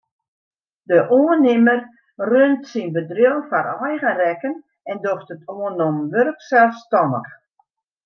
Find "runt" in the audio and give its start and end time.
2.31-2.63